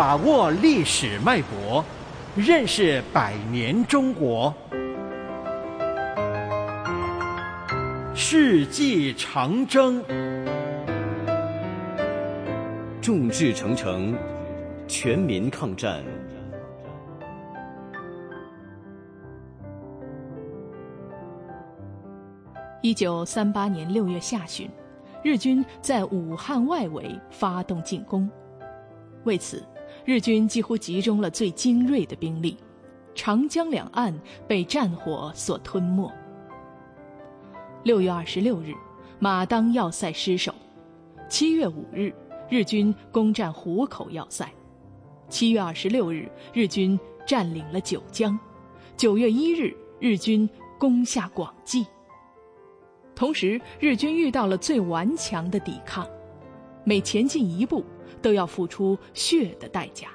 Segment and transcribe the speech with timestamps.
[0.00, 1.84] 把握历史脉搏，
[2.34, 4.54] 认识百年中国。
[8.14, 10.02] 世纪长征，
[13.02, 14.16] 众志成城，
[14.88, 16.02] 全民抗战。
[22.80, 24.66] 一九三八年六月下旬，
[25.22, 28.26] 日军在武汉外围发动进攻。
[29.24, 29.62] 为此，
[30.04, 32.56] 日军几乎集中了最精锐的兵力，
[33.14, 34.18] 长江两岸
[34.48, 36.10] 被战火所吞没。
[37.82, 38.74] 六月二十六日，
[39.18, 40.52] 马当要塞失守；
[41.28, 42.12] 七月五日，
[42.48, 44.46] 日军攻占湖口要塞；
[45.28, 48.38] 七月二十六日，日军占领了九江；
[48.96, 50.48] 九月一日，日军
[50.78, 51.86] 攻下广济。
[53.14, 56.06] 同时，日军遇到了最顽强的抵抗，
[56.84, 57.84] 每前进一步
[58.22, 60.08] 都要付出血的代价。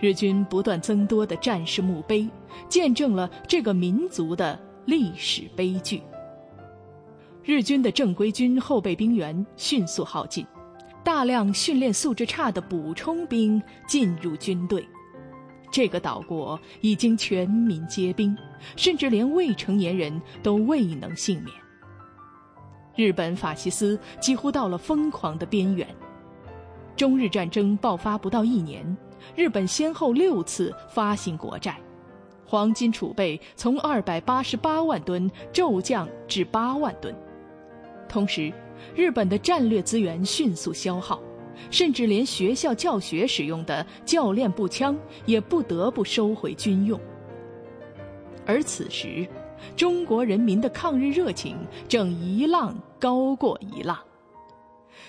[0.00, 2.28] 日军不断增多的战士墓碑，
[2.68, 6.02] 见证了这个民族的历史悲剧。
[7.42, 10.46] 日军的正规军后备兵员迅速耗尽，
[11.02, 14.86] 大量训练素质差的补充兵进入军队，
[15.70, 18.36] 这个岛国已经全民皆兵，
[18.76, 21.63] 甚至连未成年人都未能幸免。
[22.96, 25.86] 日本法西斯几乎到了疯狂的边缘。
[26.96, 28.96] 中日战争爆发不到一年，
[29.34, 31.76] 日本先后六次发行国债，
[32.46, 37.12] 黄金储备从二百八十八万吨骤降至八万吨。
[38.08, 38.52] 同时，
[38.94, 41.20] 日本的战略资源迅速消耗，
[41.68, 47.00] 甚至连学校教学使用的教练步枪也不得不收回军用。
[48.46, 49.26] 而此时，
[49.76, 51.56] 中国人民的抗日热情
[51.88, 53.98] 正一浪高过一浪。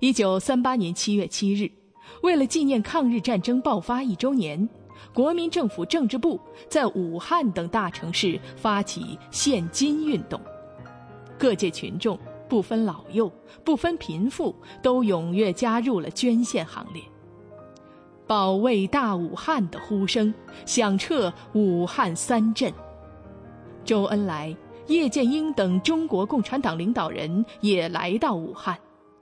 [0.00, 1.70] 一九三八年七月七日，
[2.22, 4.68] 为了纪念抗日战争爆发一周年，
[5.12, 10.40] 国民政府政治部在武汉等大城市发起献金运动，
[11.38, 12.18] 各界群众
[12.48, 13.30] 不分老幼、
[13.64, 17.02] 不分贫富，都踊跃加入了捐献行列。
[18.26, 20.34] 保卫大武汉的呼声
[20.64, 22.72] 响彻武汉三镇。
[23.86, 24.54] 周恩来、
[24.88, 28.76] 叶剑英等中国共产党领导人也来到武汉，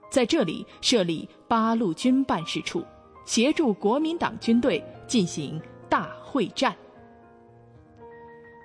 [0.09, 2.83] 在这里设立八路军办事处，
[3.25, 6.75] 协助国民党军队进行大会战。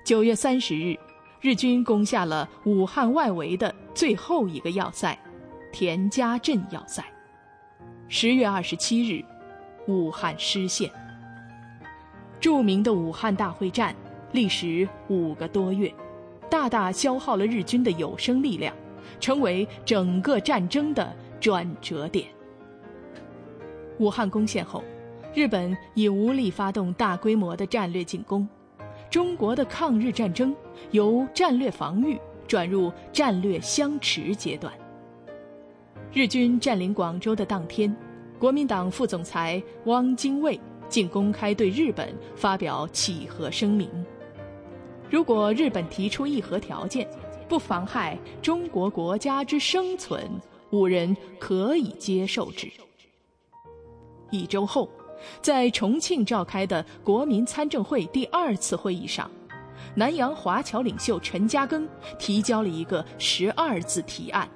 [0.06, 0.98] 九月三十日，
[1.42, 5.16] 日军攻下了武汉外围的最后一个要塞——
[5.70, 7.04] 田家镇要塞。
[8.08, 9.22] 十月二十七日，
[9.86, 10.90] 武汉失陷。
[12.40, 13.94] 著名的武汉大会战。
[14.32, 15.92] 历时五个多月，
[16.48, 18.74] 大大消耗了日军的有生力量，
[19.18, 22.26] 成为整个战争的转折点。
[23.98, 24.82] 武汉攻陷后，
[25.34, 28.48] 日本已无力发动大规模的战略进攻，
[29.10, 30.54] 中国的抗日战争
[30.90, 34.72] 由战略防御转入战略相持阶段。
[36.12, 37.94] 日军占领广州的当天，
[38.38, 40.58] 国民党副总裁汪精卫
[40.88, 43.88] 竟公开对日本发表乞和声明。
[45.10, 47.06] 如果日本提出议和条件，
[47.48, 50.30] 不妨害中国国家之生存，
[50.70, 52.70] 五人可以接受之。
[54.30, 54.88] 一周后，
[55.42, 59.28] 在重庆召开的国民参政会第二次会议上，
[59.96, 61.84] 南洋华侨领袖陈嘉庚
[62.16, 64.48] 提交了一个十二字提案：“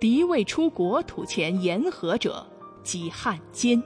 [0.00, 2.46] 敌未出国土前言和者，
[2.82, 3.82] 即汉奸。”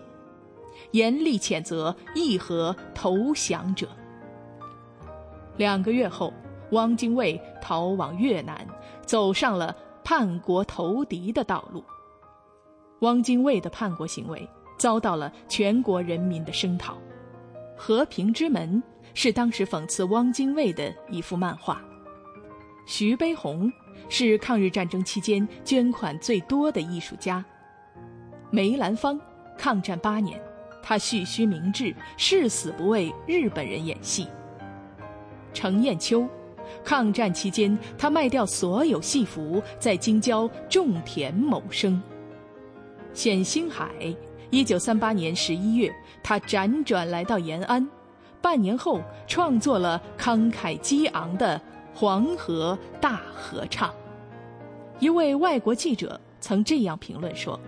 [0.93, 3.89] 严厉谴责议和投降者。
[5.57, 6.33] 两个月后，
[6.71, 8.67] 汪精卫逃往越南，
[9.05, 11.85] 走上了叛国投敌的道路。
[13.01, 14.49] 汪精卫的叛国行为
[14.79, 16.95] 遭到了全国人民的声讨。
[17.77, 18.83] 《和平之门》
[19.13, 21.83] 是当时讽刺汪精卫的一幅漫画。
[22.87, 23.71] 徐悲鸿
[24.09, 27.45] 是抗日战争期间捐款最多的艺术家。
[28.51, 29.21] 梅兰芳，
[29.57, 30.41] 抗战八年，
[30.83, 34.29] 他蓄须明志，誓死不为日本人演戏。
[35.53, 36.27] 程砚秋，
[36.85, 42.01] 抗战期间，他卖掉所有戏服，在京郊种田谋生。
[43.15, 43.91] 冼星海，
[44.51, 47.87] 一九三八年十一月，他辗转来到延安，
[48.41, 51.59] 半年后创作了慷慨激昂的
[51.99, 53.91] 《黄河大合唱》。
[54.99, 57.59] 一位外国记者曾这样评论说：“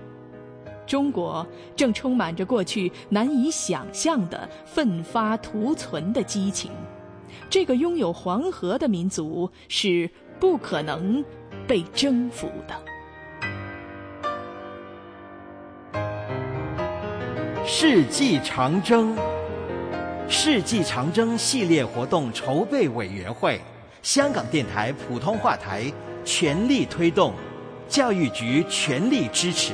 [0.87, 6.71] 中国正充满着过去难以想象的奋发图存的激情。”
[7.49, 11.25] 这个拥有黄河的民族是不可能
[11.67, 12.75] 被征服的。
[17.67, 19.17] 世纪长征，
[20.29, 23.61] 世纪长征系列活动筹备委员会，
[24.03, 25.91] 香港电台普通话台
[26.25, 27.33] 全力推动，
[27.89, 29.73] 教育局全力支持。